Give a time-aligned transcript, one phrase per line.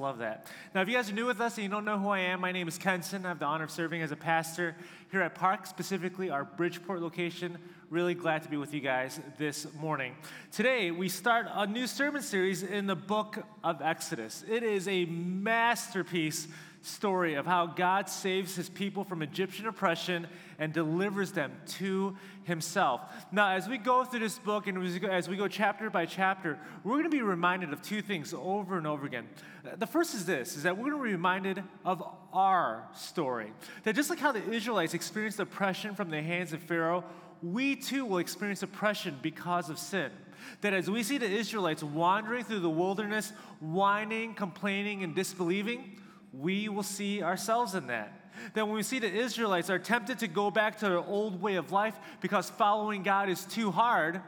[0.00, 0.46] love that.
[0.74, 2.40] Now, if you guys are new with us and you don't know who I am,
[2.40, 3.24] my name is Kenson.
[3.26, 4.74] I have the honor of serving as a pastor
[5.12, 7.58] here at Park, specifically our Bridgeport location.
[7.90, 10.14] Really glad to be with you guys this morning.
[10.52, 14.42] Today, we start a new sermon series in the book of Exodus.
[14.48, 16.48] It is a masterpiece
[16.82, 20.26] story of how God saves his people from Egyptian oppression
[20.58, 23.02] and delivers them to himself.
[23.32, 26.94] Now, as we go through this book and as we go, chapter by chapter, we're
[26.94, 29.28] going to be reminded of two things over and over again.
[29.76, 32.02] The first is this, is that we're going to be reminded of
[32.32, 33.52] our story.
[33.84, 37.04] That just like how the Israelites experienced oppression from the hands of Pharaoh,
[37.42, 40.10] we too will experience oppression because of sin.
[40.62, 45.99] That as we see the Israelites wandering through the wilderness, whining, complaining, and disbelieving,
[46.32, 48.12] we will see ourselves in that.
[48.54, 51.56] That when we see the Israelites are tempted to go back to their old way
[51.56, 54.20] of life because following God is too hard,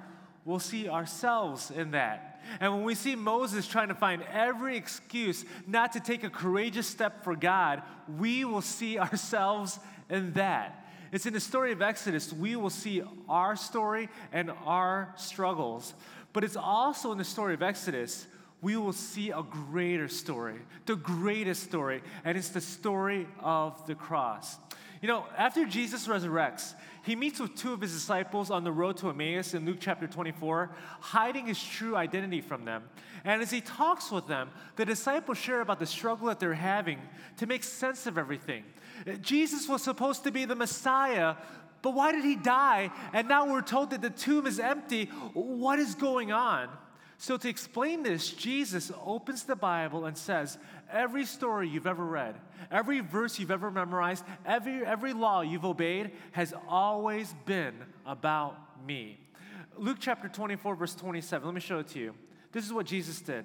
[0.44, 2.40] we'll see ourselves in that.
[2.60, 6.86] And when we see Moses trying to find every excuse not to take a courageous
[6.86, 7.82] step for God,
[8.18, 9.78] we will see ourselves
[10.10, 10.78] in that.
[11.12, 15.94] It's in the story of Exodus, we will see our story and our struggles.
[16.32, 18.26] But it's also in the story of Exodus
[18.62, 23.94] we will see a greater story, the greatest story, and it's the story of the
[23.94, 24.56] cross.
[25.02, 28.96] You know, after Jesus resurrects, he meets with two of his disciples on the road
[28.98, 32.84] to Emmaus in Luke chapter 24, hiding his true identity from them.
[33.24, 37.00] And as he talks with them, the disciples share about the struggle that they're having
[37.38, 38.62] to make sense of everything.
[39.20, 41.34] Jesus was supposed to be the Messiah,
[41.82, 42.92] but why did he die?
[43.12, 45.06] And now we're told that the tomb is empty.
[45.34, 46.68] What is going on?
[47.22, 50.58] So, to explain this, Jesus opens the Bible and says,
[50.90, 52.34] Every story you've ever read,
[52.68, 59.20] every verse you've ever memorized, every, every law you've obeyed has always been about me.
[59.76, 62.14] Luke chapter 24, verse 27, let me show it to you.
[62.50, 63.44] This is what Jesus did.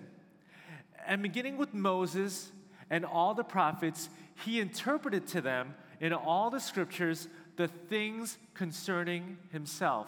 [1.05, 2.51] And beginning with Moses
[2.89, 4.09] and all the prophets,
[4.43, 10.07] he interpreted to them in all the scriptures the things concerning himself.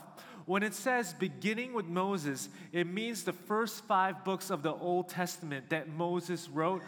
[0.50, 5.08] When it says beginning with Moses, it means the first five books of the Old
[5.08, 6.82] Testament that Moses wrote,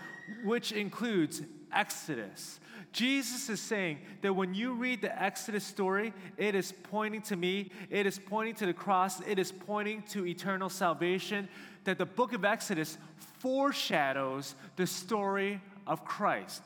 [0.44, 2.60] which includes Exodus.
[2.92, 7.70] Jesus is saying that when you read the Exodus story, it is pointing to me,
[7.92, 11.48] it is pointing to the cross, it is pointing to eternal salvation,
[11.84, 12.98] that the book of Exodus
[13.38, 16.64] foreshadows the story of Christ.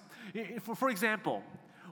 [0.75, 1.43] For example,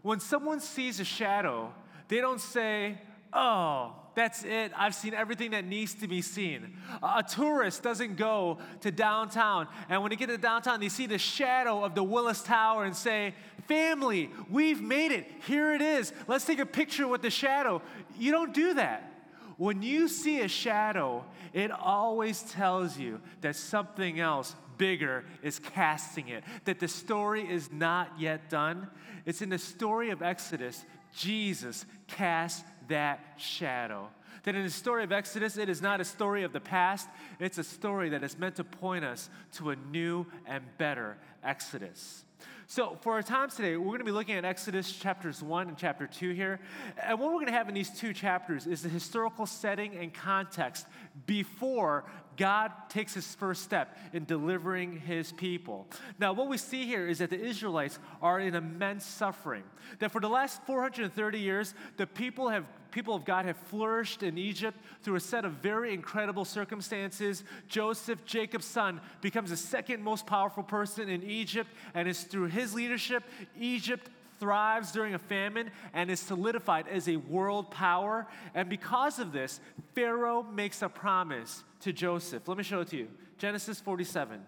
[0.02, 1.74] when someone sees a shadow,
[2.08, 3.00] they don't say,
[3.34, 4.72] Oh, that's it.
[4.78, 6.78] I've seen everything that needs to be seen.
[7.01, 11.18] A, tourist doesn't go to downtown, and when they get to downtown, they see the
[11.18, 13.34] shadow of the Willis Tower and say,
[13.68, 15.25] Family, we've made it.
[15.47, 16.12] Here it is.
[16.28, 17.81] Let's take a picture with the shadow.
[18.19, 19.09] You don't do that.
[19.57, 26.28] When you see a shadow, it always tells you that something else bigger is casting
[26.28, 28.88] it, that the story is not yet done.
[29.25, 30.84] It's in the story of Exodus,
[31.16, 34.09] Jesus cast that shadow.
[34.44, 37.07] That in the story of Exodus, it is not a story of the past,
[37.39, 42.23] it's a story that is meant to point us to a new and better Exodus.
[42.67, 45.77] So, for our time today, we're going to be looking at Exodus chapters 1 and
[45.77, 46.59] chapter 2 here.
[47.01, 50.13] And what we're going to have in these two chapters is the historical setting and
[50.13, 50.88] context
[51.25, 52.05] before
[52.38, 55.88] God takes his first step in delivering his people.
[56.19, 59.63] Now, what we see here is that the Israelites are in immense suffering.
[59.99, 64.38] That for the last 430 years, the people have people of God have flourished in
[64.38, 67.44] Egypt through a set of very incredible circumstances.
[67.67, 72.75] Joseph, Jacob's son, becomes the second most powerful person in Egypt, and it's through his
[72.75, 73.23] leadership
[73.59, 78.27] Egypt thrives during a famine and is solidified as a world power.
[78.53, 79.59] And because of this,
[79.95, 82.47] Pharaoh makes a promise to Joseph.
[82.47, 83.07] Let me show it to you
[83.38, 84.41] Genesis 47.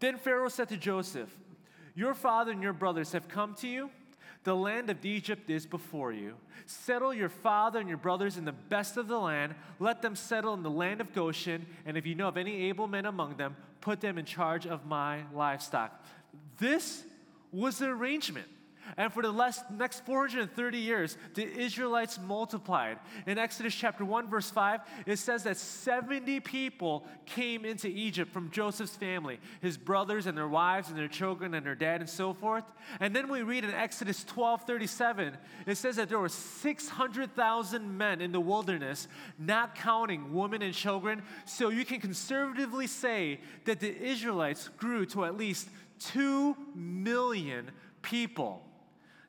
[0.00, 1.34] Then Pharaoh said to Joseph,
[1.94, 3.90] Your father and your brothers have come to you.
[4.44, 6.34] The land of Egypt is before you.
[6.66, 9.54] Settle your father and your brothers in the best of the land.
[9.80, 11.66] Let them settle in the land of Goshen.
[11.86, 14.84] And if you know of any able men among them, put them in charge of
[14.84, 16.04] my livestock.
[16.58, 17.04] This
[17.52, 18.48] was the arrangement.
[18.96, 22.98] And for the last, next 430 years, the Israelites multiplied.
[23.26, 28.50] In Exodus chapter 1, verse 5, it says that 70 people came into Egypt from
[28.50, 32.32] Joseph's family his brothers and their wives and their children and their dad and so
[32.32, 32.64] forth.
[33.00, 38.20] And then we read in Exodus 12 37, it says that there were 600,000 men
[38.20, 39.08] in the wilderness,
[39.38, 41.22] not counting women and children.
[41.44, 45.68] So you can conservatively say that the Israelites grew to at least
[46.00, 47.70] 2 million
[48.02, 48.62] people.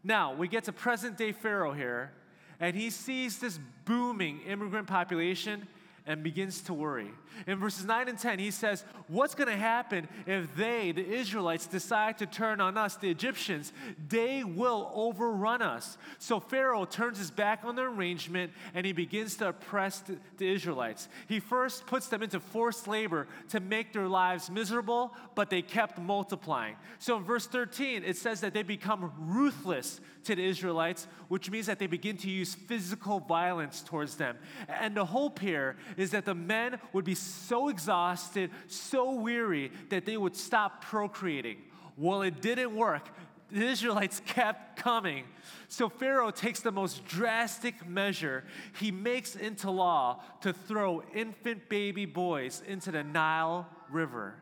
[0.06, 2.12] Now, we get to present day Pharaoh here,
[2.60, 5.68] and he sees this booming immigrant population,
[6.07, 7.12] and begins to worry.
[7.48, 11.68] In verses 9 and 10, he says, What's going to happen if they, the Israelites,
[11.68, 13.74] decide to turn on us, the Egyptians?
[14.07, 15.98] They will overrun us.
[16.19, 20.04] So Pharaoh turns his back on the arrangement and he begins to oppress
[20.38, 21.10] the, Israelites.
[21.28, 25.98] He first puts them into forced labor to make their lives miserable, but they kept
[25.98, 26.75] multiplying.
[27.00, 31.68] So in verse 13, it says that they become ruthless to the Israelites, which means
[31.68, 34.38] that they begin to use physical violence towards them.
[34.68, 40.06] And the hope here is that the men would be so exhausted, so weary, that
[40.06, 41.58] they would stop procreating.
[41.98, 43.10] Well, it didn't work.
[43.52, 45.26] The Israelites kept coming.
[45.68, 48.44] So Pharaoh takes the most drastic measure.
[48.80, 54.36] He makes into law to throw infant baby boys into the Nile River.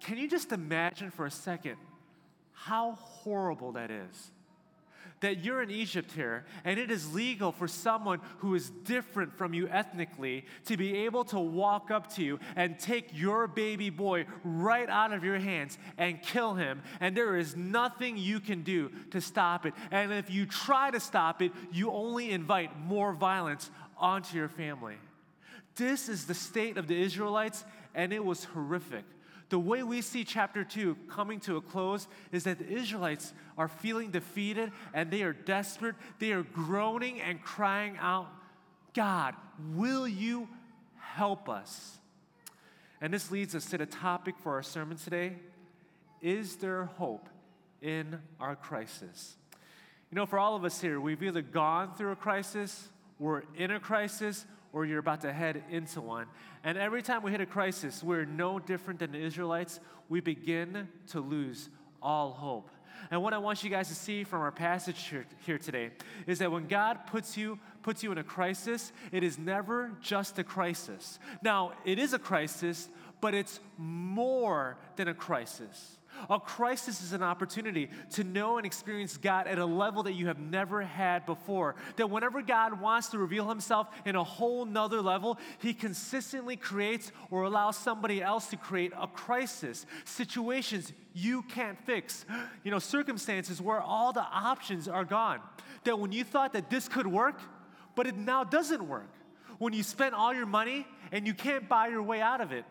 [0.00, 1.76] Can you just imagine for a second
[2.52, 4.30] how horrible that is?
[5.24, 9.54] That you're in Egypt here, and it is legal for someone who is different from
[9.54, 14.26] you ethnically to be able to walk up to you and take your baby boy
[14.44, 18.90] right out of your hands and kill him, and there is nothing you can do
[19.10, 19.72] to stop it.
[19.90, 24.96] And if you try to stop it, you only invite more violence onto your family.
[25.76, 29.04] This is the state of the Israelites, and it was horrific.
[29.54, 33.68] The way we see chapter 2 coming to a close is that the Israelites are
[33.68, 35.94] feeling defeated and they are desperate.
[36.18, 38.26] They are groaning and crying out,
[38.94, 39.36] God,
[39.76, 40.48] will you
[40.98, 41.98] help us?
[43.00, 45.36] And this leads us to the topic for our sermon today
[46.20, 47.28] Is there hope
[47.80, 49.36] in our crisis?
[50.10, 52.88] You know, for all of us here, we've either gone through a crisis,
[53.20, 56.26] we're in a crisis, or you're about to head into one.
[56.64, 59.80] And every time we hit a crisis, we're no different than the Israelites.
[60.08, 61.70] We begin to lose
[62.02, 62.70] all hope.
[63.10, 65.12] And what I want you guys to see from our passage
[65.46, 65.90] here, today
[66.26, 70.38] is that when God puts you puts you in a crisis, it is never just
[70.38, 71.18] a crisis.
[71.42, 72.88] Now, it is a crisis,
[73.20, 75.98] but it's more than a crisis.
[76.30, 80.26] A crisis is an opportunity to know and experience God at a level that you
[80.28, 81.74] have never had before.
[81.96, 87.12] That whenever God wants to reveal himself in a whole nother level, he consistently creates
[87.30, 92.24] or allows somebody else to create a crisis, situations you can't fix,
[92.64, 95.40] you know, circumstances where all the options are gone.
[95.84, 97.40] That when you thought that this could work,
[97.94, 99.10] but it now doesn't work.
[99.58, 102.64] When you spent all your money and you can't buy your way out of it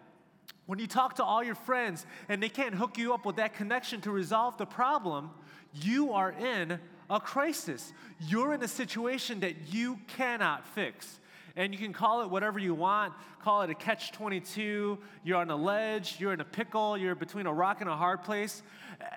[0.73, 3.53] when you talk to all your friends and they can't hook you up with that
[3.53, 5.29] connection to resolve the problem,
[5.71, 6.79] you are in
[7.11, 7.93] a crisis.
[8.19, 11.19] You're in a situation that you cannot fix.
[11.55, 13.13] And you can call it whatever you want.
[13.43, 14.97] Call it a catch 22.
[15.23, 16.15] You're on a ledge.
[16.17, 16.97] You're in a pickle.
[16.97, 18.63] You're between a rock and a hard place.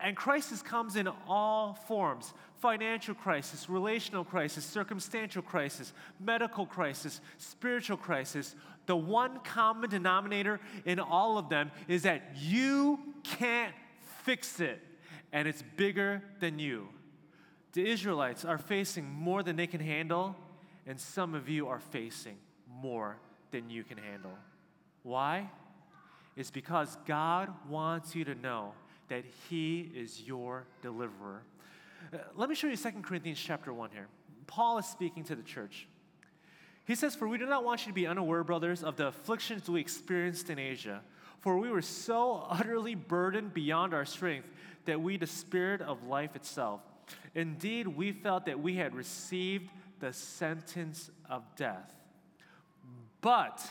[0.03, 7.97] And crisis comes in all forms financial crisis, relational crisis, circumstantial crisis, medical crisis, spiritual
[7.97, 8.55] crisis.
[8.87, 13.75] The one common denominator in all of them is that you can't
[14.25, 14.81] fix it,
[15.33, 16.89] and it's bigger than you.
[17.73, 20.37] The Israelites are facing more than they can handle
[20.87, 22.37] and some of you are facing
[22.81, 23.17] more
[23.51, 24.33] than you can handle.
[25.03, 25.51] Why?
[26.37, 28.73] It's because God wants you to know
[29.09, 31.43] that He is your deliverer.
[32.13, 34.07] Uh, let me show you 2 Corinthians chapter 1 here.
[34.47, 35.89] Paul is speaking to the church.
[36.87, 39.69] He says, For we do not want you to be unaware, brothers, of the afflictions
[39.69, 41.03] we experienced in Asia.
[41.41, 44.49] For we were so utterly burdened beyond our strength
[44.85, 46.81] that we despaired of life itself.
[47.35, 49.71] Indeed, we felt that we had received
[50.01, 51.93] the sentence of death.
[53.21, 53.65] But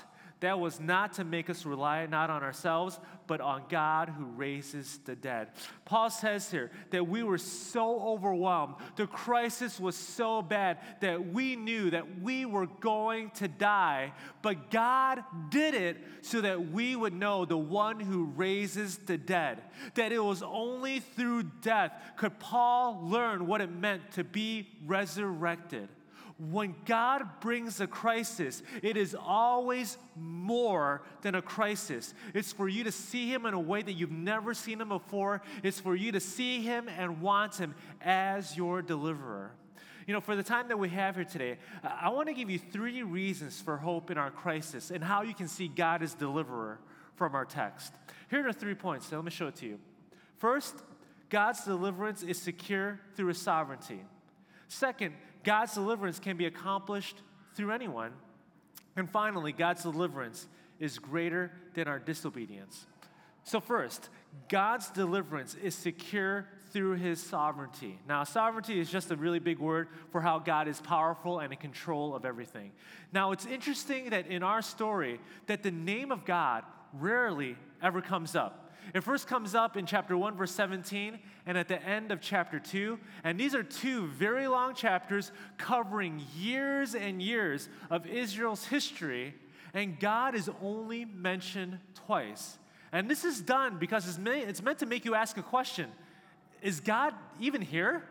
[0.45, 4.99] that was not to make us rely not on ourselves, but on God who raises
[5.05, 5.49] the dead.
[5.85, 11.55] Paul says here that we were so overwhelmed, the crisis was so bad that we
[11.55, 17.13] knew that we were going to die, but God did it so that we would
[17.13, 19.63] know the one who raises the dead.
[19.95, 25.89] That it was only through death could Paul learn what it meant to be resurrected
[26.37, 32.13] when God brings a crisis, it is always more than a crisis.
[32.33, 35.41] It's for you to see Him in a way that you've never seen Him before.
[35.63, 39.51] It's for you to see Him and want Him as your deliverer.
[40.07, 42.59] You know, for the time that we have here today, I want to give you
[42.59, 46.79] three reasons for hope in our crisis and how you can see God as deliverer
[47.15, 47.93] from our text.
[48.29, 49.07] Here are three points.
[49.07, 49.79] So let me show it to you.
[50.37, 50.75] First,
[51.29, 54.01] God's deliverance is secure through His sovereignty.
[54.67, 55.15] Second,
[55.45, 57.21] God's deliverance can be accomplished
[57.53, 58.11] through anyone.
[58.97, 60.47] And finally, God's deliverance
[60.79, 62.85] is greater than our disobedience.
[63.43, 64.09] So, first,
[64.49, 67.99] God's deliverance is secure through his sovereignty.
[68.07, 71.59] Now, sovereignty is just a really big word for how God is powerful and in
[71.59, 72.71] control of everything.
[73.13, 78.35] Now, it's interesting that in our story that the name of God rarely ever comes
[78.35, 78.64] up.
[78.93, 82.59] It first comes up in chapter 1, verse 17, and at the end of chapter
[82.59, 82.99] 2.
[83.23, 89.35] And these are two very long chapters covering years and years of Israel's history,
[89.73, 92.57] and God is only mentioned twice.
[92.91, 95.91] And this is done because it's meant, it's meant to make you ask a question
[96.61, 98.03] Is God even here?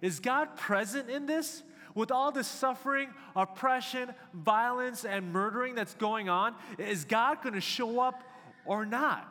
[0.00, 1.62] Is God present in this?
[1.92, 7.60] With all this suffering, oppression, violence, and murdering that's going on, is God going to
[7.60, 8.22] show up
[8.64, 9.28] or not?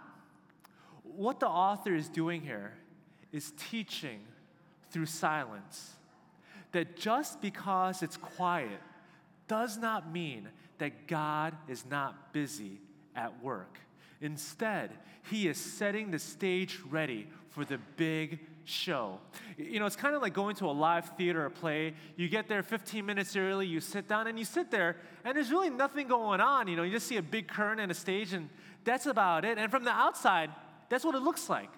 [1.20, 2.72] What the author is doing here
[3.34, 4.22] is teaching
[4.90, 5.92] through silence
[6.72, 8.80] that just because it's quiet
[9.50, 10.48] does not mean
[10.78, 12.80] that God is not busy
[13.18, 13.80] at work.
[14.22, 14.92] Instead,
[15.30, 19.20] he is setting the stage ready for the big show.
[19.58, 21.96] You know, it's kind of like going to a live theater or play.
[22.16, 24.96] You get there 15 minutes early, you sit down, and you sit there,
[25.26, 26.70] and there's really nothing going on.
[26.70, 28.48] You know, you just see a big curtain and a stage, and
[28.86, 29.58] that's about it.
[29.58, 30.52] And from the outside,
[30.89, 31.69] that's what it looks like.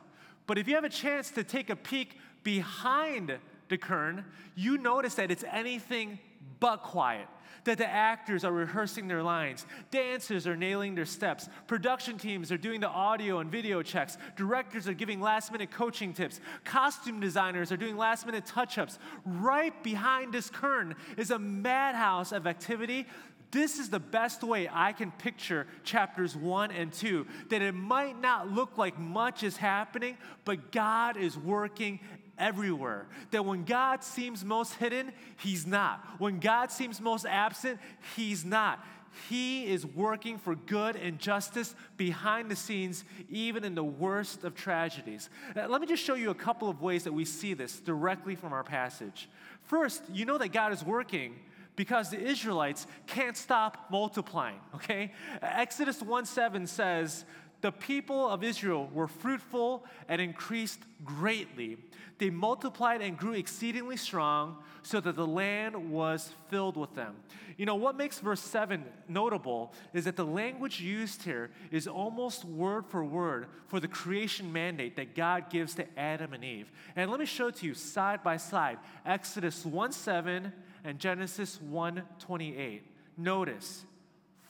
[0.48, 3.38] But if you have a chance to take a peek behind
[3.70, 4.26] the curtain,
[4.56, 6.20] you notice that it's anything
[6.60, 7.28] but quiet
[7.64, 12.58] that the actors are rehearsing their lines, dancers are nailing their steps, production teams are
[12.58, 17.72] doing the audio and video checks, directors are giving last minute coaching tips, costume designers
[17.72, 18.98] are doing last minute touch ups.
[19.26, 23.06] Right behind this curtain is a madhouse of activity
[23.52, 27.28] this is the best way I can picture chapters one and two.
[27.50, 32.00] That it might not look like much is happening, but God is working
[32.38, 33.08] everywhere.
[33.32, 36.04] That when God seems most hidden, He's not.
[36.18, 37.80] When God seems most absent,
[38.16, 38.84] He's not.
[39.30, 44.56] He is working for good and justice behind the scenes, even in the worst of
[44.56, 45.30] tragedies.
[45.54, 48.54] Let me just show you a couple of ways that we see this directly from
[48.54, 49.30] our passage.
[49.64, 51.36] First, you know that God is working
[51.82, 55.12] because the Israelites can't stop multiplying, okay?
[55.42, 57.26] Exodus 1 7 says,
[57.62, 61.80] The people of Israel were fruitful and increased greatly
[62.22, 67.16] they multiplied and grew exceedingly strong so that the land was filled with them.
[67.58, 72.46] You know, what makes verse 7 notable is that the language used here is almost
[72.46, 76.72] word for word for the creation mandate that God gives to Adam and Eve.
[76.96, 81.60] And let me show it to you side by side Exodus 1 7 and Genesis
[81.60, 82.84] 1:28.
[83.18, 83.86] Notice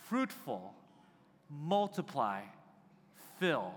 [0.04, 0.74] fruitful,
[1.50, 2.42] multiply,
[3.40, 3.74] fill.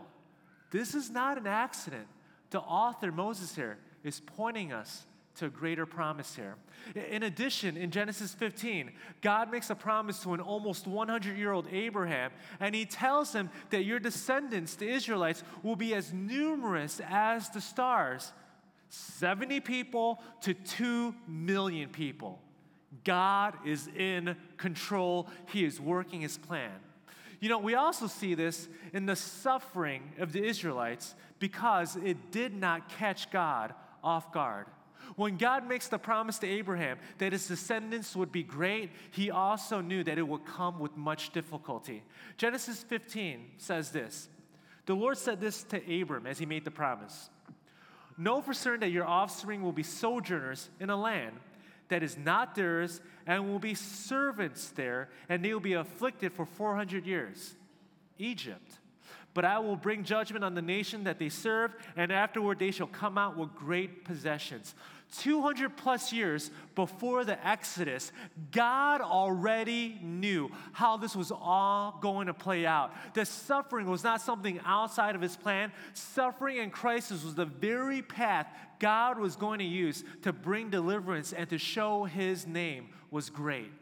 [0.70, 2.06] This is not an accident.
[2.50, 5.06] The author, Moses, here, is pointing us
[5.36, 6.54] to a greater promise here.
[6.94, 11.66] In addition, in Genesis 15, God makes a promise to an almost 100 year old
[11.72, 12.30] Abraham,
[12.60, 17.60] and he tells him that your descendants, the Israelites, will be as numerous as the
[17.60, 18.32] stars
[18.90, 22.40] 70 people to 2 million people.
[23.04, 26.72] God is in control, He is working His plan.
[27.40, 32.54] You know, we also see this in the suffering of the Israelites because it did
[32.54, 34.66] not catch God off guard.
[35.16, 39.80] When God makes the promise to Abraham that his descendants would be great, he also
[39.80, 42.02] knew that it would come with much difficulty.
[42.36, 44.28] Genesis 15 says this
[44.86, 47.28] The Lord said this to Abram as he made the promise
[48.16, 51.36] Know for certain that your offspring will be sojourners in a land
[51.88, 56.46] that is not theirs and will be servants there, and they will be afflicted for
[56.46, 57.54] 400 years.
[58.18, 58.78] Egypt.
[59.34, 62.86] But I will bring judgment on the nation that they serve, and afterward they shall
[62.86, 64.74] come out with great possessions.
[65.18, 68.10] 200 plus years before the Exodus,
[68.50, 72.92] God already knew how this was all going to play out.
[73.14, 78.02] The suffering was not something outside of his plan, suffering and crisis was the very
[78.02, 78.46] path
[78.84, 83.72] God was going to use to bring deliverance and to show his name was great.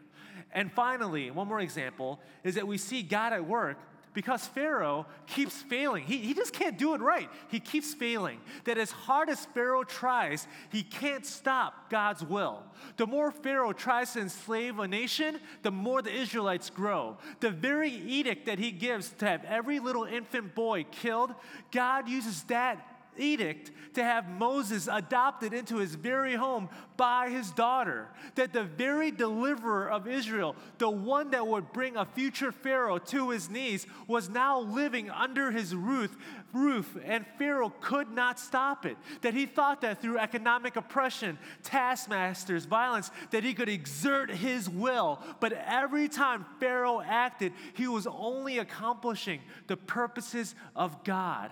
[0.53, 3.79] And finally, one more example is that we see God at work
[4.15, 6.05] because Pharaoh keeps failing.
[6.05, 7.29] He, he just can't do it right.
[7.49, 8.39] He keeps failing.
[8.63, 12.63] That as hard as Pharaoh tries, he can't stop God's will.
[12.97, 17.17] The more Pharaoh tries to enslave a nation, the more the Israelites grow.
[17.41, 21.35] The very edict that he gives to have every little infant boy killed,
[21.73, 22.87] God uses that
[23.19, 28.09] edict to have Moses adopted into his very home by his daughter.
[28.37, 33.31] That the very deliverer of Israel, the one that would bring a future Pharaoh to
[33.31, 36.17] his knees, was now living under his roof,
[36.53, 38.97] roof, and Pharaoh could not stop it.
[39.21, 45.21] That he thought that through economic oppression, taskmasters, violence, that he could exert his will.
[45.41, 51.51] But every time Pharaoh acted, he was only accomplishing the purposes of God.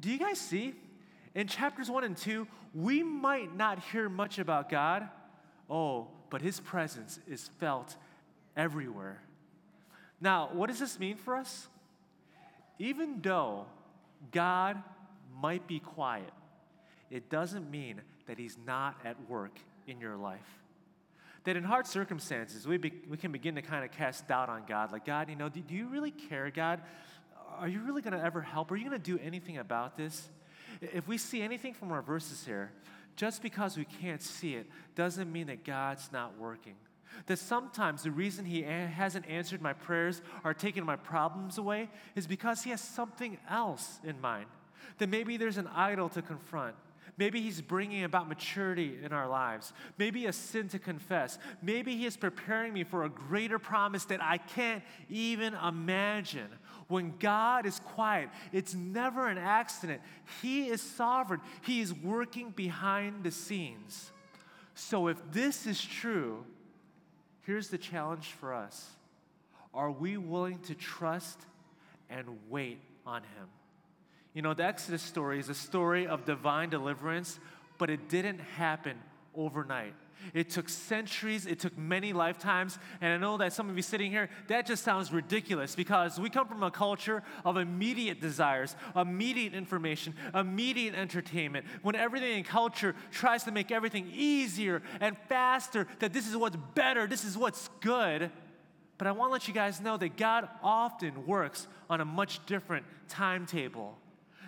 [0.00, 0.74] Do you guys see?
[1.34, 5.08] In chapters 1 and 2, we might not hear much about God.
[5.70, 7.96] Oh, but his presence is felt
[8.56, 9.22] everywhere.
[10.20, 11.68] Now, what does this mean for us?
[12.78, 13.66] Even though
[14.32, 14.82] God
[15.40, 16.32] might be quiet,
[17.10, 20.40] it doesn't mean that he's not at work in your life.
[21.44, 24.64] That in hard circumstances, we, be, we can begin to kind of cast doubt on
[24.68, 24.92] God.
[24.92, 26.80] Like, God, you know, do, do you really care, God?
[27.58, 28.70] Are you really going to ever help?
[28.70, 30.28] Are you going to do anything about this?
[30.80, 32.70] If we see anything from our verses here,
[33.16, 36.74] just because we can't see it doesn't mean that God's not working.
[37.26, 42.26] That sometimes the reason He hasn't answered my prayers or taken my problems away is
[42.26, 44.46] because He has something else in mind.
[44.98, 46.76] That maybe there's an idol to confront.
[47.16, 49.72] Maybe He's bringing about maturity in our lives.
[49.98, 51.38] Maybe a sin to confess.
[51.60, 56.48] Maybe He is preparing me for a greater promise that I can't even imagine.
[56.88, 60.00] When God is quiet, it's never an accident.
[60.40, 64.10] He is sovereign, He is working behind the scenes.
[64.74, 66.44] So, if this is true,
[67.42, 68.90] here's the challenge for us
[69.74, 71.38] Are we willing to trust
[72.08, 73.48] and wait on Him?
[74.32, 77.38] You know, the Exodus story is a story of divine deliverance,
[77.76, 78.96] but it didn't happen
[79.34, 79.94] overnight.
[80.34, 82.78] It took centuries, it took many lifetimes.
[83.00, 86.30] And I know that some of you sitting here, that just sounds ridiculous because we
[86.30, 91.66] come from a culture of immediate desires, immediate information, immediate entertainment.
[91.82, 96.56] When everything in culture tries to make everything easier and faster, that this is what's
[96.74, 98.30] better, this is what's good.
[98.98, 102.44] But I want to let you guys know that God often works on a much
[102.46, 103.96] different timetable.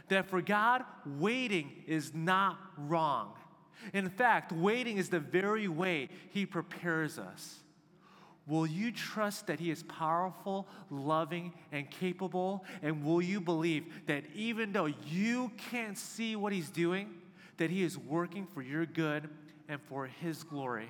[0.09, 3.35] That for God, waiting is not wrong.
[3.93, 7.61] In fact, waiting is the very way He prepares us.
[8.47, 12.65] Will you trust that He is powerful, loving, and capable?
[12.83, 17.15] And will you believe that even though you can't see what He's doing,
[17.59, 19.29] that He is working for your good
[19.69, 20.89] and for His glory?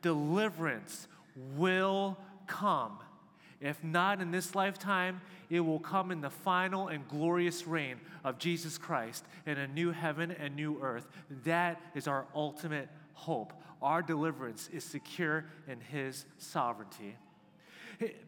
[0.00, 1.08] Deliverance
[1.56, 2.98] will come.
[3.62, 8.38] If not in this lifetime, it will come in the final and glorious reign of
[8.38, 11.06] Jesus Christ in a new heaven and new earth.
[11.44, 13.52] That is our ultimate hope.
[13.80, 17.16] Our deliverance is secure in His sovereignty.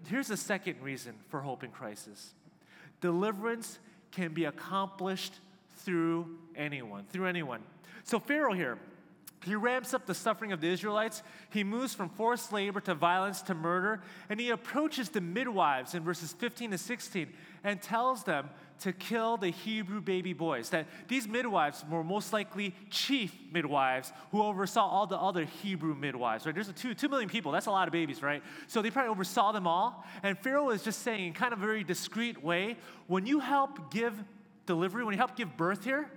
[0.06, 2.32] Here's the second reason for hope in crisis
[3.00, 3.80] deliverance
[4.12, 5.34] can be accomplished
[5.78, 7.60] through anyone, through anyone.
[8.04, 8.78] So, Pharaoh here,
[9.44, 11.22] he ramps up the suffering of the Israelites.
[11.50, 14.00] He moves from forced labor to violence to murder.
[14.28, 19.36] And he approaches the midwives in verses 15 to 16 and tells them to kill
[19.36, 20.70] the Hebrew baby boys.
[20.70, 26.46] That these midwives were most likely chief midwives who oversaw all the other Hebrew midwives,
[26.46, 26.54] right?
[26.54, 27.52] There's a two, two million people.
[27.52, 28.42] That's a lot of babies, right?
[28.66, 30.04] So they probably oversaw them all.
[30.22, 32.76] And Pharaoh is just saying, in kind of a very discreet way,
[33.06, 34.14] when you help give
[34.66, 36.10] delivery, when you help give birth here,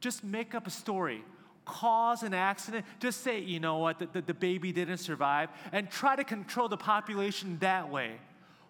[0.00, 1.24] just make up a story
[1.68, 5.88] cause an accident, just say, you know what, the, the, the, baby didn't survive, and
[5.90, 8.16] try to control the population that way.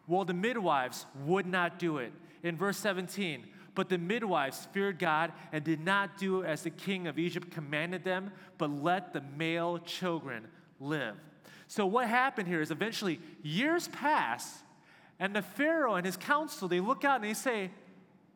[0.06, 2.12] Well, the midwives would not do it.
[2.42, 7.06] In verse 17, but the midwives feared God and did not do as the king
[7.06, 10.48] of Egypt commanded them, but let the male children
[10.80, 11.14] live.
[11.68, 14.62] So, what happened here is eventually years pass,
[15.20, 17.70] and the Pharaoh and his council, they look out and they say,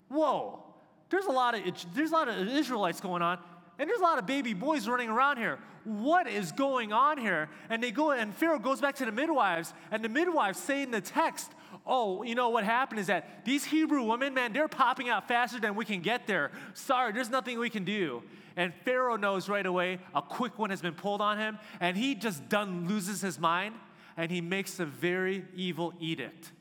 [0.08, 0.62] Whoa,
[1.08, 1.62] there's a lot of,
[1.94, 3.38] there's a lot of Israelites going on
[3.78, 5.58] and there's a lot of baby boys running around here.
[5.84, 7.48] What is going on here?
[7.68, 10.90] And they go, and Pharaoh goes back to the midwives, and the midwives say in
[10.90, 11.50] the text,
[11.84, 15.58] Oh, you know what happened is that these Hebrew women, man, they're popping out faster
[15.58, 16.52] than we can get there.
[16.74, 18.22] Sorry, there's nothing we can do.
[18.56, 22.14] And Pharaoh knows right away a quick one has been pulled on him, and he
[22.14, 23.74] just done loses his mind,
[24.16, 26.52] and he makes a very evil edict.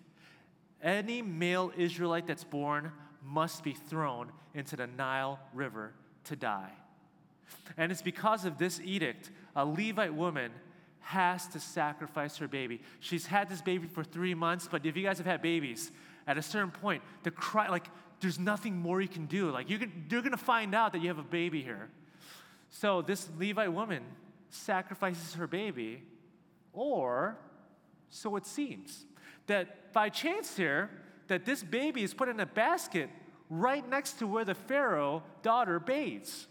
[0.82, 2.92] Any male Israelite that's born
[3.24, 5.94] must be thrown into the Nile River
[6.26, 6.72] to die.
[7.78, 10.52] And it's because of this edict, a Levite woman
[11.00, 12.82] has to sacrifice her baby.
[13.00, 15.92] She's had this baby for three months, but if you guys have had babies,
[16.28, 17.88] at a certain point, the cry, like,
[18.20, 19.50] there's nothing more you can do.
[19.50, 21.90] Like, you're, you're gonna find out that you have a baby here.
[22.70, 24.04] So, this Levite woman
[24.50, 26.04] sacrifices her baby,
[26.74, 27.38] or
[28.10, 29.06] so it seems.
[29.48, 30.90] That by chance here,
[31.28, 33.10] that this baby is put in a basket
[33.50, 36.48] right next to where the Pharaoh daughter bathes.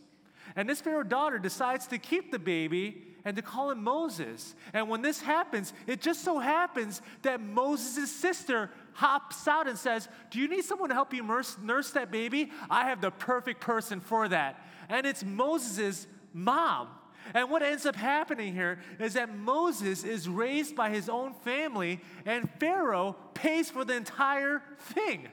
[0.56, 4.54] And this Pharaoh daughter decides to keep the baby and to call him Moses.
[4.72, 10.08] And when this happens, it just so happens that Moses' sister hops out and says,
[10.30, 12.50] Do you need someone to help you nurse, nurse that baby?
[12.68, 14.64] I have the perfect person for that.
[14.88, 16.88] And it's Moses' mom.
[17.34, 22.00] And what ends up happening here is that Moses is raised by his own family,
[22.24, 25.28] and Pharaoh pays for the entire thing.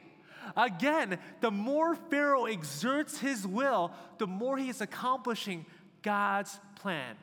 [0.55, 5.65] Again, the more Pharaoh exerts his will, the more he is accomplishing
[6.01, 7.15] God's plan.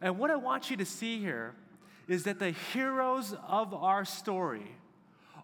[0.00, 1.54] And what I want you to see here
[2.08, 4.76] is that the heroes of our story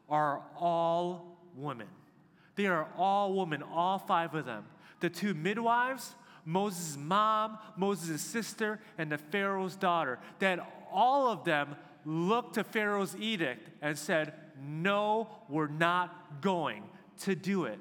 [0.08, 1.86] are all women.
[2.56, 4.64] They are all women, all five of them.
[5.00, 10.18] The two midwives, Moses' mom, Moses' sister, and the Pharaoh's daughter.
[10.40, 10.60] That
[10.92, 16.82] all of them looked to Pharaoh's edict and said, No, we're not going
[17.20, 17.78] to do it.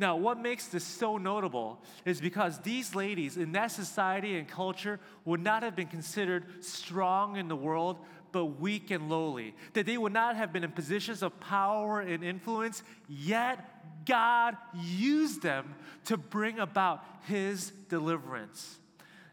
[0.00, 5.00] Now, what makes this so notable is because these ladies in that society and culture
[5.24, 7.98] would not have been considered strong in the world,
[8.30, 9.56] but weak and lowly.
[9.72, 15.42] That they would not have been in positions of power and influence, yet God used
[15.42, 18.78] them to bring about His deliverance.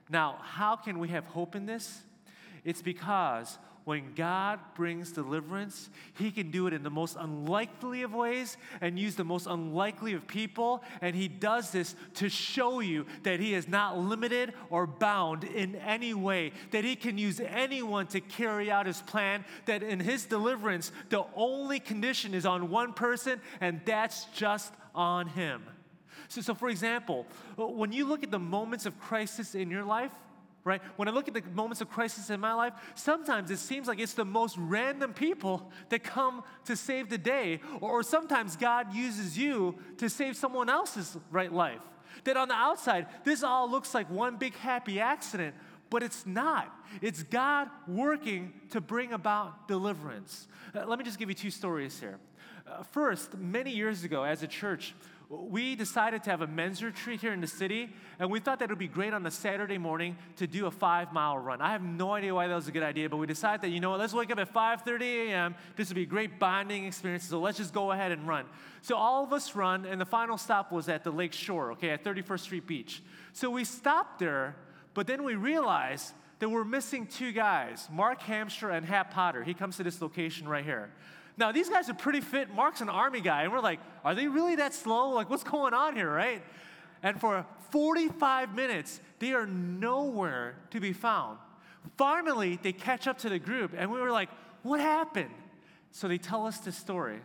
[0.10, 2.02] Now, how can we have hope in this?
[2.64, 8.14] It's because when God brings deliverance, He can do it in the most unlikely of
[8.14, 10.84] ways and use the most unlikely of people.
[11.02, 15.76] And He does this to show you that He is not limited or bound in
[15.76, 20.26] any way, that He can use anyone to carry out His plan, that in His
[20.26, 25.64] deliverance, the only condition is on one person, and that's just on Him.
[26.28, 30.12] So, so for example, when you look at the moments of crisis in your life,
[30.66, 30.82] right?
[30.98, 34.00] When I look at the moments of crisis in my life, sometimes it seems like
[34.00, 39.38] it's the most random people that come to save the day, or, sometimes God uses
[39.38, 41.82] you to save someone else's right life.
[42.24, 45.56] That on the outside, this all looks like one big happy accident,
[45.90, 46.74] but it's not.
[47.02, 50.48] It's God working to bring about deliverance.
[50.74, 52.18] Uh, let me just give you two stories here.
[52.68, 54.96] Uh, first, many years ago, as a church,
[55.30, 58.66] we decided to have a men's retreat here in the city, and we thought that
[58.66, 61.62] it would be great on a Saturday morning to do a five mile run.
[61.62, 63.80] I have no idea why that was a good idea, but we decided that, you
[63.80, 65.56] know what, let's wake up at 5.30 a.m.
[65.76, 68.46] This would be a great bonding experience, so let's just go ahead and run.
[68.82, 71.90] So all of us run, and the final stop was at the lake shore, okay,
[71.90, 73.02] at 31st Street Beach.
[73.34, 74.56] So we stopped there,
[74.94, 79.44] but then we realized that we're missing two guys, Mark Hamster and Hap Potter.
[79.44, 80.92] He comes to this location right here.
[81.38, 82.54] Now, these guys are pretty fit.
[82.54, 83.44] Mark's an army guy.
[83.44, 85.10] And we're like, are they really that slow?
[85.10, 86.42] Like, what's going on here, right?
[87.04, 91.38] And for 45 minutes, they are nowhere to be found.
[91.98, 94.30] Finally, they catch up to the group, and we were like,
[94.64, 95.34] what happened?
[95.92, 97.20] So they tell us this story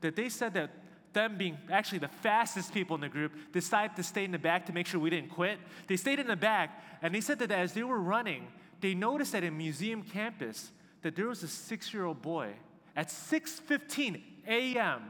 [0.00, 0.70] that they said that
[1.12, 4.66] them being actually the fastest people in the group decided to stay in the back
[4.66, 5.58] to make sure we didn't quit.
[5.86, 8.48] They stayed in the back, and they said that as they were running,
[8.80, 10.72] they noticed that in museum campus
[11.02, 12.52] that there was a six-year-old boy
[12.96, 15.02] at 6:15 a.m.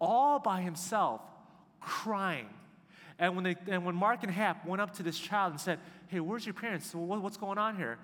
[0.00, 1.20] all by himself
[1.80, 2.48] crying.
[3.18, 5.78] And when, they, and when Mark and Hap went up to this child and said,
[6.08, 6.94] Hey, where's your parents?
[6.94, 7.98] What's going on here?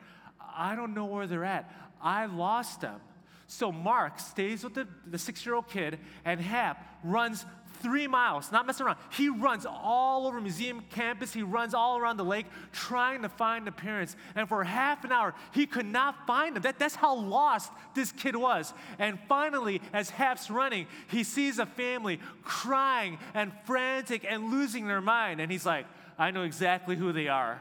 [0.57, 1.73] I don't know where they're at.
[2.01, 3.01] I lost them.
[3.47, 7.45] So Mark stays with the, the six year old kid, and Hap runs
[7.81, 8.99] three miles, not messing around.
[9.11, 11.33] He runs all over museum campus.
[11.33, 14.17] He runs all around the lake trying to find the parents.
[14.35, 16.63] And for half an hour, he could not find them.
[16.63, 18.73] That, that's how lost this kid was.
[18.99, 25.01] And finally, as Hap's running, he sees a family crying and frantic and losing their
[25.01, 25.41] mind.
[25.41, 25.87] And he's like,
[26.19, 27.61] I know exactly who they are.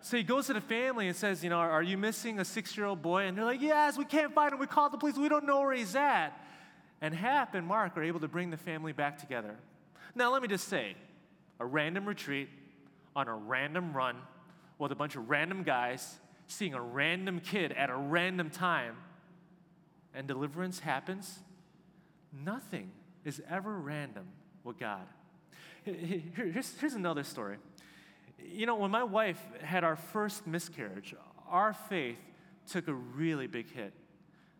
[0.00, 2.76] So he goes to the family and says, You know, are you missing a six
[2.76, 3.24] year old boy?
[3.24, 4.58] And they're like, Yes, we can't find him.
[4.58, 5.16] We called the police.
[5.16, 6.32] We don't know where he's at.
[7.00, 9.56] And Hap and Mark are able to bring the family back together.
[10.14, 10.96] Now, let me just say
[11.60, 12.48] a random retreat
[13.14, 14.16] on a random run
[14.78, 18.96] with a bunch of random guys seeing a random kid at a random time,
[20.14, 21.40] and deliverance happens.
[22.32, 22.90] Nothing
[23.24, 24.26] is ever random
[24.64, 25.06] with God.
[25.84, 27.58] Here's, here's another story.
[28.42, 31.14] You know, when my wife had our first miscarriage,
[31.48, 32.18] our faith
[32.70, 33.92] took a really big hit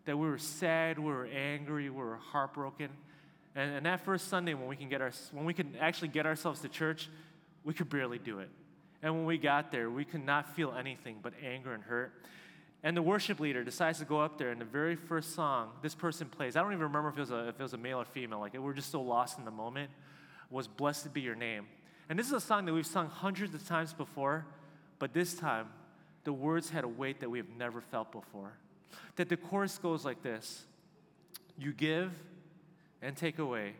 [0.08, 2.88] that we were sad, we were angry, we were heartbroken.
[3.54, 6.24] And, and that first Sunday, when we can get our, when we can actually get
[6.24, 7.10] ourselves to church,
[7.62, 8.48] we could barely do it.
[9.02, 12.24] And when we got there, we could not feel anything but anger and hurt.
[12.82, 15.94] And the worship leader decides to go up there, and the very first song this
[15.94, 18.00] person plays, I don't even remember if it was a, if it was a male
[18.00, 19.90] or female, like we're just so lost in the moment,
[20.48, 21.66] was Blessed Be Your Name.
[22.08, 24.46] And this is a song that we've sung hundreds of times before,
[24.98, 25.66] but this time,
[26.24, 28.54] the words had a weight that we have never felt before
[29.16, 30.64] that the chorus goes like this.
[31.56, 32.12] You give
[33.02, 33.74] and take away,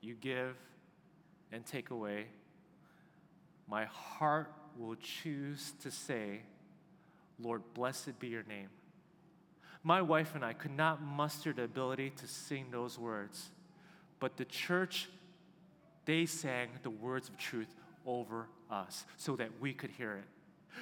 [0.00, 0.56] you give
[1.52, 2.26] and take away,
[3.66, 6.40] my heart will choose to say,
[7.40, 8.68] Lord, blessed be your name.
[9.82, 13.48] My wife and I could not muster the ability to sing those words,
[14.20, 15.08] but the church,
[16.04, 17.74] they sang the words of truth
[18.06, 20.24] over us so that we could hear it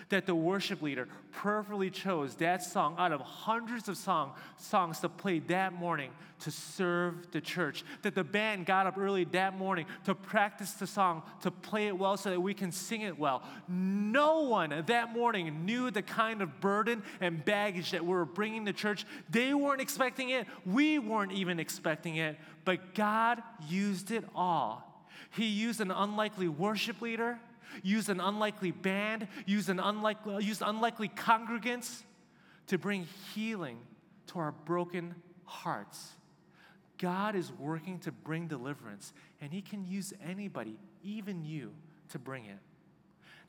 [0.08, 5.08] that the worship leader perfectly chose that song out of hundreds of song, songs to
[5.08, 7.84] play that morning to serve the church.
[8.02, 11.98] That the band got up early that morning to practice the song, to play it
[11.98, 13.42] well so that we can sing it well.
[13.68, 18.66] No one that morning knew the kind of burden and baggage that we were bringing
[18.66, 19.04] to church.
[19.30, 24.82] They weren't expecting it, we weren't even expecting it, but God used it all.
[25.30, 27.38] He used an unlikely worship leader
[27.82, 32.02] use an unlikely band, use an unlikely, use unlikely congregants
[32.66, 33.78] to bring healing
[34.28, 36.12] to our broken hearts.
[36.98, 41.72] God is working to bring deliverance, and He can use anybody, even you,
[42.10, 42.58] to bring it.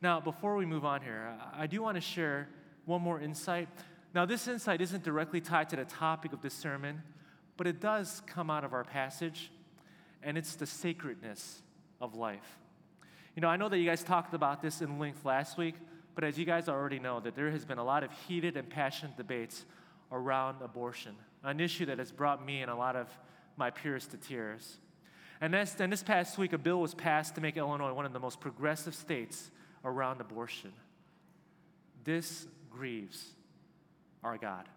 [0.02, 2.50] Now, before we move on here, I do want to share
[2.86, 3.68] one more insight.
[4.14, 7.02] Now, this insight isn't directly tied to the topic of this sermon,
[7.56, 9.52] but it does come out of our passage,
[10.22, 11.62] and it's the sacredness
[12.00, 12.60] of life.
[13.38, 15.76] You know, I know that you guys talked about this in length last week,
[16.16, 18.68] but as you guys already know, that there has been a lot of heated and
[18.68, 19.64] passionate debates
[20.12, 23.08] around abortion, an issue that has brought me and a lot of
[23.56, 24.78] my peers to tears.
[25.40, 28.14] And this, and this past week, a bill was passed to make Illinois one of
[28.14, 29.52] the most progressive states
[29.86, 30.74] around abortion.
[32.06, 33.24] This grieves
[34.24, 34.68] our God.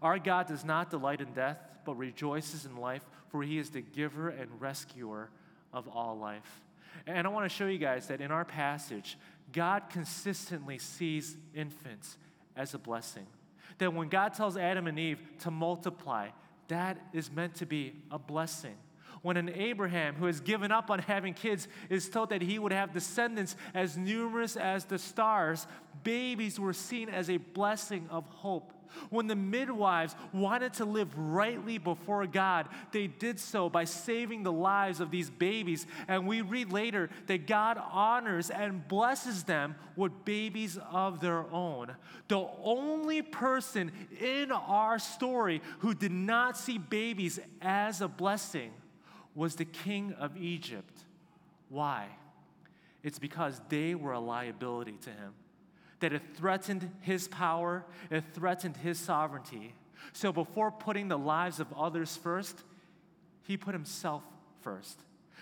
[0.00, 3.82] Our God does not delight in death, but rejoices in life, for he is the
[3.82, 5.28] giver and rescuer
[5.74, 6.62] of all life.
[7.06, 9.18] And I want to show you guys that in our passage,
[9.52, 12.16] God consistently sees infants
[12.56, 13.26] as a blessing.
[13.78, 16.28] That when God tells Adam and Eve to multiply,
[16.68, 18.76] that is meant to be a blessing.
[19.22, 22.72] When an Abraham who has given up on having kids is told that he would
[22.72, 25.66] have descendants as numerous as the stars,
[26.02, 28.72] babies were seen as a blessing of hope.
[29.10, 34.52] When the midwives wanted to live rightly before God, they did so by saving the
[34.52, 35.86] lives of these babies.
[36.08, 41.94] And we read later that God honors and blesses them with babies of their own.
[42.28, 48.70] The only person in our story who did not see babies as a blessing
[49.36, 50.98] was the king of Egypt.
[51.68, 52.08] Why?
[53.04, 55.34] It's because they were a liability to him
[56.00, 59.74] that it threatened his power, it threatened his sovereignty.
[60.12, 62.62] So before putting the lives of others first,
[63.44, 64.22] he put himself
[64.60, 65.00] first.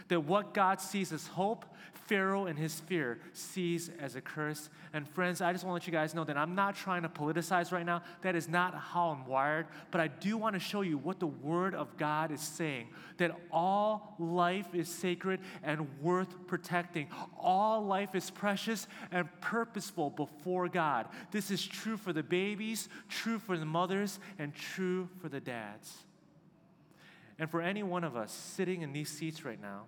[0.09, 1.65] That what God sees as hope,
[2.07, 4.69] Pharaoh and his fear sees as a curse.
[4.93, 7.09] And friends, I just want to let you guys know that I'm not trying to
[7.09, 8.03] politicize right now.
[8.23, 9.67] That is not how I'm wired.
[9.91, 13.37] But I do want to show you what the Word of God is saying that
[13.51, 17.09] all life is sacred and worth protecting.
[17.39, 21.07] All life is precious and purposeful before God.
[21.31, 25.93] This is true for the babies, true for the mothers, and true for the dads.
[27.39, 29.85] And for any one of us sitting in these seats right now,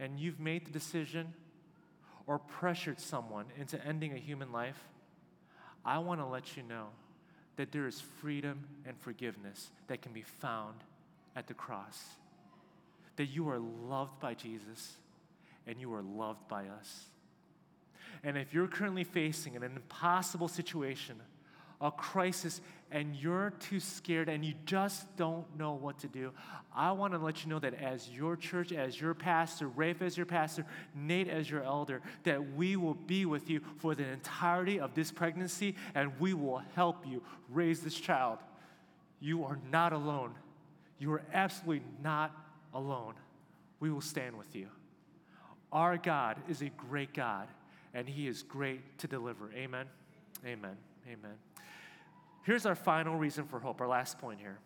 [0.00, 1.32] and you've made the decision
[2.26, 4.82] or pressured someone into ending a human life,
[5.84, 6.86] I want to let you know
[7.56, 10.76] that there is freedom and forgiveness that can be found
[11.36, 12.02] at the cross.
[13.16, 14.96] That you are loved by Jesus
[15.66, 17.04] and you are loved by us.
[18.24, 21.16] And if you're currently facing an impossible situation,
[21.80, 26.32] a crisis and you're too scared and you just don't know what to do,
[26.74, 30.16] I want to let you know that as your church, as your pastor, Rafe as
[30.16, 34.80] your pastor, Nate as your elder, that we will be with you for the entirety
[34.80, 38.38] of this pregnancy and we will help you raise this child.
[39.20, 40.34] You are not alone.
[40.98, 42.32] You are absolutely not
[42.74, 43.14] alone.
[43.80, 44.68] We will stand with you.
[45.72, 47.48] Our God is a great God,
[47.94, 49.50] and He is great to deliver.
[49.54, 49.86] Amen.
[50.44, 50.76] Amen.
[51.06, 51.49] Amen.
[52.42, 54.58] Here's our final reason for hope, our last point here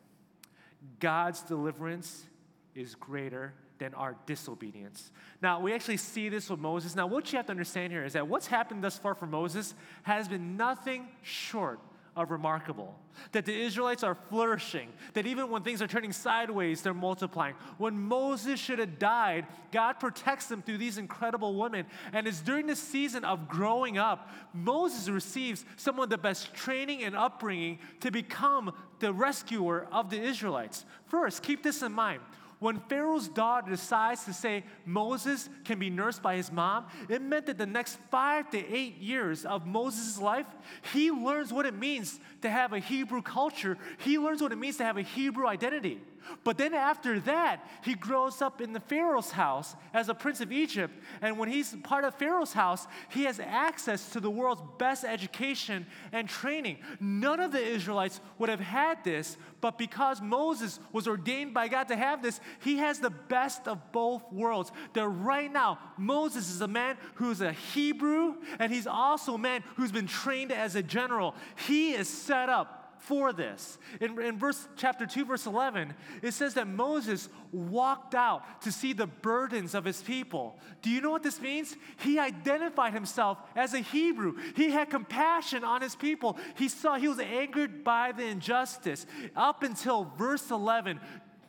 [1.00, 2.26] God's deliverance
[2.74, 5.10] is greater than our disobedience.
[5.42, 6.94] Now, we actually see this with Moses.
[6.94, 9.74] Now, what you have to understand here is that what's happened thus far for Moses
[10.04, 11.80] has been nothing short
[12.16, 12.98] of remarkable.
[13.32, 17.54] That the Israelites are flourishing, that even when things are turning sideways, they're multiplying.
[17.78, 21.86] When Moses should have died, God protects them through these incredible women.
[22.12, 27.04] And it's during this season of growing up, Moses receives some of the best training
[27.04, 30.84] and upbringing to become the rescuer of the Israelites.
[31.06, 32.20] First, keep this in mind
[32.64, 37.44] when Pharaoh's daughter decides to say Moses can be nursed by his mom, it meant
[37.44, 40.46] that the next five to eight years of Moses' life,
[40.94, 43.76] he learns what it means to have a Hebrew culture.
[43.98, 46.00] He learns what it means to have a Hebrew identity.
[46.42, 50.52] But then after that, he grows up in the Pharaoh's house as a prince of
[50.52, 50.94] Egypt.
[51.22, 55.86] And when he's part of Pharaoh's house, he has access to the world's best education
[56.12, 56.78] and training.
[57.00, 61.88] None of the Israelites would have had this, but because Moses was ordained by God
[61.88, 64.72] to have this, he has the best of both worlds.
[64.92, 69.64] That right now, Moses is a man who's a Hebrew, and he's also a man
[69.76, 71.34] who's been trained as a general.
[71.66, 73.78] He is set up for this.
[74.00, 78.92] In, in verse chapter 2, verse 11, it says that Moses walked out to see
[78.92, 80.58] the burdens of his people.
[80.82, 81.76] Do you know what this means?
[81.98, 84.36] He identified himself as a Hebrew.
[84.56, 86.38] He had compassion on his people.
[86.56, 89.06] He saw he was angered by the injustice.
[89.36, 91.00] Up until verse 11,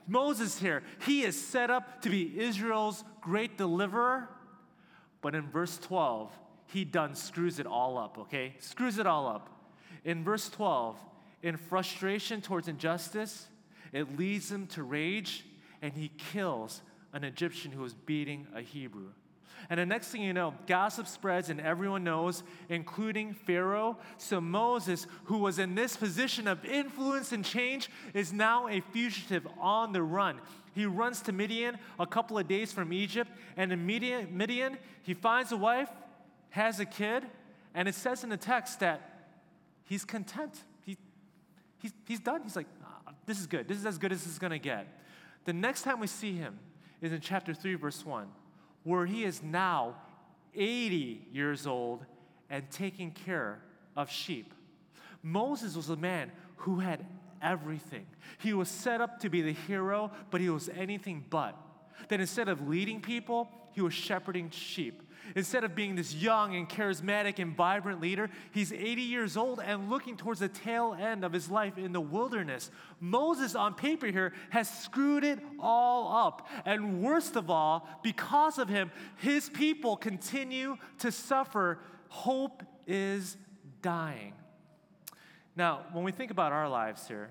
[0.08, 4.30] Moses here, he is set up to be Israel's great deliverer.
[5.22, 6.32] But in verse 12,
[6.68, 8.56] he done screws it all up, okay?
[8.60, 9.50] Screws it all up.
[10.04, 10.98] In verse 12,
[11.46, 13.48] in frustration towards injustice,
[13.94, 15.46] it leads him to rage,
[15.80, 16.82] and he kills
[17.14, 19.10] an Egyptian who was beating a Hebrew.
[19.70, 23.98] And the next thing you know, gossip spreads and everyone knows, including Pharaoh.
[24.18, 29.48] So Moses, who was in this position of influence and change, is now a fugitive
[29.60, 30.42] on the run.
[30.74, 35.14] He runs to Midian, a couple of days from Egypt, and in Midian, Midian he
[35.14, 35.90] finds a wife,
[36.50, 37.24] has a kid,
[37.76, 39.28] and it says in the text that
[39.86, 40.64] he's content
[41.86, 42.42] he's, he's done.
[42.44, 43.68] He's like, ah, this is good.
[43.68, 44.88] This is as good as is going to get.
[45.46, 46.58] The next time we see him
[47.02, 48.28] is in chapter 3, verse 1,
[48.84, 49.96] where he is now
[50.56, 52.06] 80 years old
[52.50, 53.62] and taking care
[53.96, 54.54] of sheep.
[55.22, 57.06] Moses was a man who had
[57.42, 58.06] everything.
[58.40, 61.56] He was set up to be the hero, but he was anything but.
[62.10, 65.04] That instead of leading people, he was shepherding sheep.
[65.36, 69.90] Instead of being this young and charismatic and vibrant leader, he's 80 years old and
[69.90, 72.70] looking towards the tail end of his life in the wilderness.
[73.00, 76.48] Moses, on paper here, has screwed it all up.
[76.66, 81.80] And worst of all, because of him, his people continue to suffer.
[82.10, 83.38] Hope is
[83.82, 84.34] dying.
[85.56, 87.30] Now, when we think about our lives here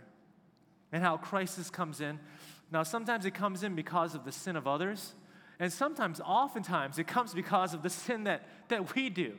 [0.92, 2.18] and how crisis comes in,
[2.72, 5.14] now sometimes it comes in because of the sin of others.
[5.60, 9.34] And sometimes, oftentimes, it comes because of the sin that, that we do.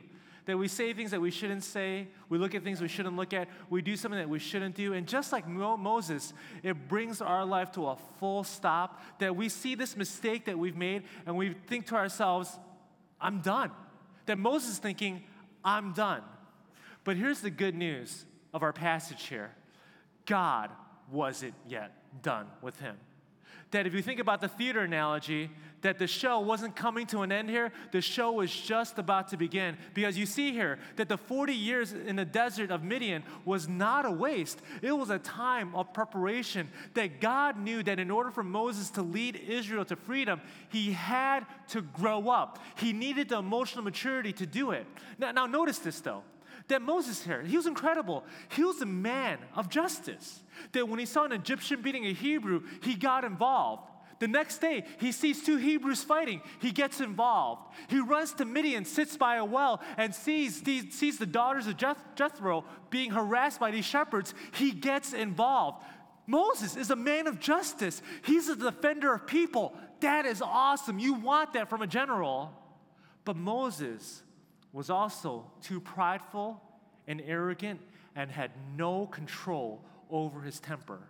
[0.46, 3.34] That we say things that we shouldn't say, we look at things we shouldn't look
[3.34, 4.92] at, we do something that we shouldn't do.
[4.92, 9.02] And just like Mo- Moses, it brings our life to a full stop.
[9.18, 12.56] That we see this mistake that we've made and we think to ourselves,
[13.20, 13.72] I'm done.
[14.26, 15.24] That Moses is thinking,
[15.64, 16.22] I'm done.
[17.02, 18.24] But here's the good news
[18.54, 19.52] of our passage here
[20.26, 20.70] God
[21.10, 22.96] wasn't yet done with him
[23.76, 25.50] that if you think about the theater analogy,
[25.82, 29.36] that the show wasn't coming to an end here, the show was just about to
[29.36, 29.76] begin.
[29.92, 34.06] Because you see here that the 40 years in the desert of Midian was not
[34.06, 36.70] a waste, it was a time of preparation.
[36.94, 41.44] That God knew that in order for Moses to lead Israel to freedom, he had
[41.68, 42.58] to grow up.
[42.78, 44.86] He needed the emotional maturity to do it.
[45.18, 46.22] Now, now notice this though
[46.68, 48.24] that Moses here, he was incredible.
[48.48, 50.42] He was a man of justice.
[50.72, 53.90] That when he saw an Egyptian beating a Hebrew, he got involved.
[54.18, 56.40] The next day, he sees two Hebrews fighting.
[56.60, 57.74] He gets involved.
[57.88, 62.14] He runs to Midian, sits by a well, and sees, sees the daughters of Jeth-
[62.14, 64.32] Jethro being harassed by these shepherds.
[64.54, 65.84] He gets involved.
[66.26, 68.00] Moses is a man of justice.
[68.24, 69.74] He's a defender of people.
[70.00, 70.98] That is awesome.
[70.98, 72.52] You want that from a general.
[73.24, 74.22] But Moses
[74.72, 76.62] was also too prideful
[77.06, 77.80] and arrogant
[78.14, 81.00] and had no control over his temper.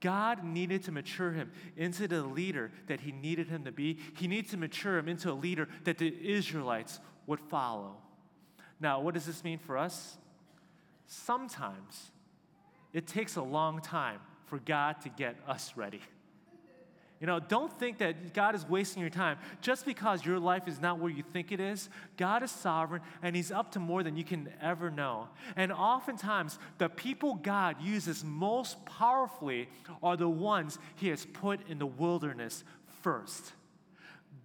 [0.00, 3.98] God needed to mature him into the leader that he needed him to be.
[4.16, 7.96] He needed to mature him into a leader that the Israelites would follow.
[8.80, 10.18] Now, what does this mean for us?
[11.06, 12.10] Sometimes
[12.92, 16.00] it takes a long time for God to get us ready.
[17.22, 19.38] You know, don't think that God is wasting your time.
[19.60, 23.36] Just because your life is not where you think it is, God is sovereign and
[23.36, 25.28] He's up to more than you can ever know.
[25.54, 29.68] And oftentimes, the people God uses most powerfully
[30.02, 32.64] are the ones He has put in the wilderness
[33.02, 33.52] first.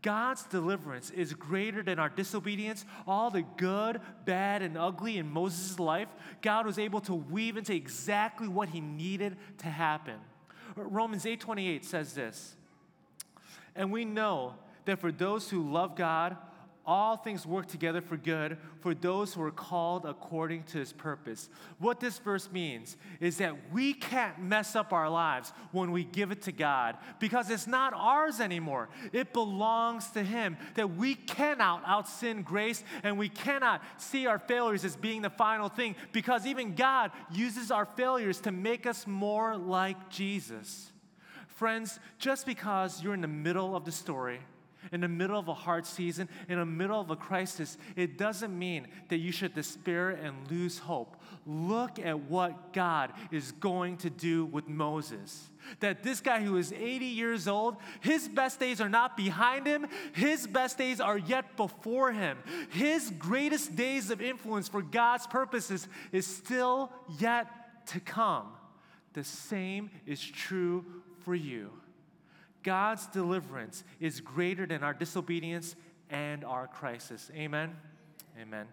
[0.04, 2.86] God's deliverance is greater than our disobedience.
[3.08, 6.10] All the good, bad, and ugly in Moses' life,
[6.44, 10.20] God was able to weave into exactly what he needed to happen.
[10.76, 12.57] Romans 8:28 says this.
[13.78, 16.36] And we know that for those who love God,
[16.88, 21.50] all things work together for good for those who are called according to his purpose.
[21.80, 26.32] What this verse means is that we can't mess up our lives when we give
[26.32, 28.88] it to God because it's not ours anymore.
[29.12, 30.56] It belongs to him.
[30.76, 35.30] That we cannot out sin grace and we cannot see our failures as being the
[35.30, 40.94] final thing because even God uses our failures to make us more like Jesus.
[41.58, 44.42] Friends, just because you're in the middle of the story,
[44.92, 48.56] in the middle of a hard season, in the middle of a crisis, it doesn't
[48.58, 51.20] mean that you should despair and lose hope.
[51.48, 55.50] Look at what God is going to do with Moses.
[55.80, 59.88] That this guy who is 80 years old, his best days are not behind him,
[60.14, 62.38] his best days are yet before him.
[62.70, 67.48] His greatest days of influence for God's purposes is still yet
[67.88, 68.50] to come.
[69.14, 70.86] The same is true
[71.28, 71.70] for you.
[72.64, 75.76] God's deliverance is greater than our disobedience
[76.10, 77.30] and our crisis.
[77.36, 77.76] Amen?
[78.42, 78.66] Amen.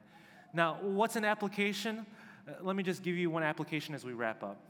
[0.52, 2.06] Now, what's an application?
[2.46, 4.60] Uh, let me just give you one application as we wrap up.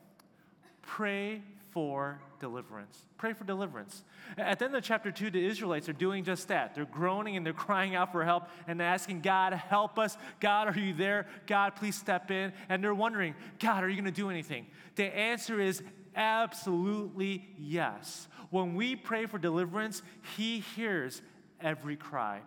[0.81, 3.05] Pray for deliverance.
[3.19, 4.03] Pray for deliverance.
[4.39, 6.75] At the end of chapter 2, the Israelites are doing just that.
[6.75, 10.17] They're groaning and they're crying out for help and asking God, help us.
[10.41, 11.27] God, are you there?
[11.47, 12.55] God, please step in.
[12.71, 14.69] And they're wondering, God, are you going to do anything?
[14.97, 15.83] The answer is
[16.17, 18.29] absolutely yes.
[18.51, 20.03] When we pray for deliverance,
[20.37, 21.23] He hears
[21.61, 22.41] every cry.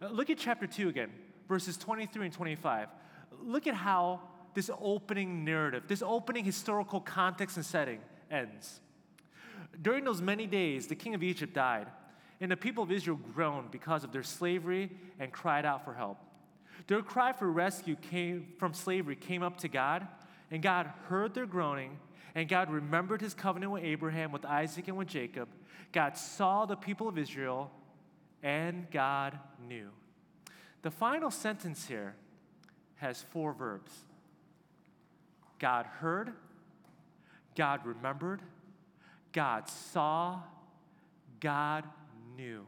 [0.00, 1.10] Uh, look at chapter 2 again,
[1.48, 2.88] verses 23 and 25.
[3.42, 4.20] Look at how
[4.54, 8.00] this opening narrative, this opening historical context and setting
[8.30, 8.80] ends.
[9.80, 11.86] During those many days, the king of Egypt died,
[12.40, 16.18] and the people of Israel groaned because of their slavery and cried out for help.
[16.86, 20.06] Their cry for rescue came from slavery came up to God,
[20.50, 21.98] and God heard their groaning
[22.36, 25.48] and God remembered his covenant with Abraham, with Isaac, and with Jacob.
[25.90, 27.70] God saw the people of Israel,
[28.42, 29.88] and God knew.
[30.82, 32.14] The final sentence here
[32.96, 33.90] has four verbs
[35.58, 36.34] God heard,
[37.56, 38.42] God remembered,
[39.32, 40.40] God saw,
[41.40, 41.84] God
[42.36, 42.66] knew.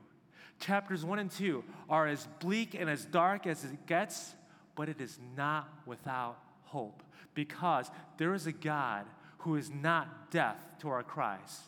[0.61, 4.35] Chapters 1 and 2 are as bleak and as dark as it gets,
[4.75, 7.03] but it is not without hope
[7.35, 9.05] because there is a God
[9.49, 11.61] who is not deaf to our cries.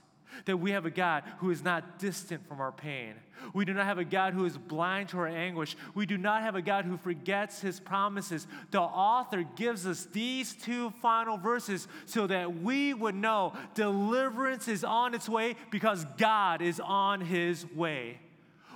[0.45, 3.14] That we have a God who is not distant from our pain.
[3.55, 5.76] We do not have a God who is blind to our anguish.
[5.95, 8.47] We do not have a God who forgets his promises.
[8.70, 14.85] The author gives us these two final verses so that we would know deliverance is
[14.85, 18.20] on its way because God is on his way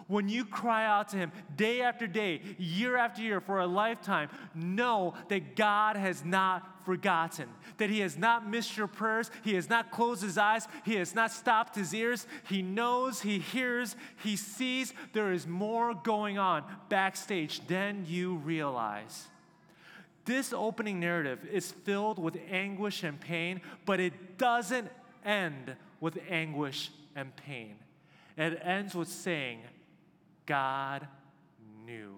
[0.07, 4.29] when you cry out to Him day after day, year after year, for a lifetime,
[4.55, 7.49] know that God has not forgotten,
[7.79, 11.15] that He has not missed your prayers, He has not closed His eyes, He has
[11.15, 12.27] not stopped His ears.
[12.49, 14.93] He knows, He hears, He sees.
[15.13, 19.29] There is more going on backstage than you realize.
[20.25, 24.91] This opening narrative is filled with anguish and pain, but it doesn't
[25.25, 27.77] end with anguish and pain.
[28.37, 29.61] It ends with saying,
[30.47, 31.07] God
[31.85, 32.15] knew.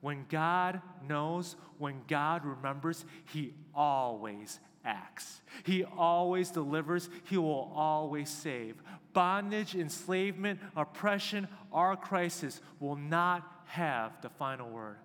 [0.00, 5.40] When God knows, when God remembers, He always acts.
[5.64, 7.08] He always delivers.
[7.24, 8.76] He will always save.
[9.12, 14.96] Bondage, enslavement, oppression, our crisis will not have the final word.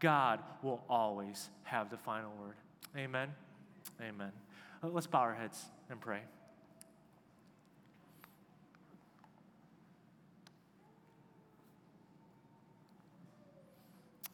[0.00, 2.56] God will always have the final word.
[2.96, 3.28] Amen.
[4.00, 4.32] Amen.
[4.82, 6.20] Uh, let's bow our heads and pray.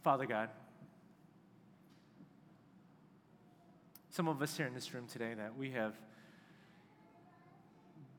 [0.03, 0.49] Father God,
[4.11, 5.95] some of us here in this room today that we have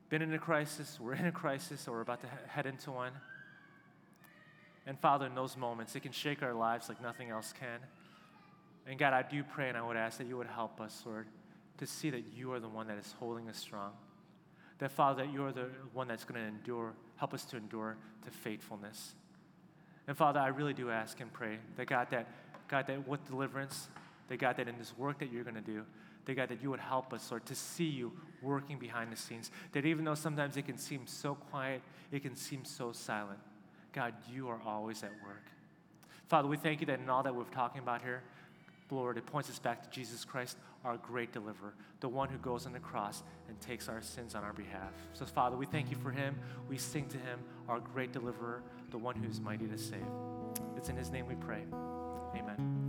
[0.08, 3.12] been in a crisis, we're in a crisis, or we're about to head into one.
[4.86, 7.80] And Father, in those moments, it can shake our lives like nothing else can.
[8.86, 11.26] And God, I do pray and I would ask that you would help us, Lord,
[11.78, 13.92] to see that you are the one that is holding us strong.
[14.78, 17.96] That, Father, that you are the one that's going to endure, help us to endure
[18.24, 19.14] to faithfulness.
[20.06, 22.28] And Father, I really do ask and pray that God, that
[22.68, 23.88] God, that with deliverance,
[24.28, 25.84] that God, that in this work that you're going to do,
[26.24, 29.50] that God, that you would help us, Lord, to see you working behind the scenes.
[29.72, 33.38] That even though sometimes it can seem so quiet, it can seem so silent,
[33.92, 35.44] God, you are always at work.
[36.28, 38.22] Father, we thank you that in all that we're talking about here,
[38.90, 42.66] Lord, it points us back to Jesus Christ, our great deliverer, the one who goes
[42.66, 44.92] on the cross and takes our sins on our behalf.
[45.14, 46.36] So, Father, we thank you for him.
[46.68, 50.06] We sing to him, our great deliverer, the one who is mighty to save.
[50.76, 51.64] It's in his name we pray.
[52.36, 52.83] Amen.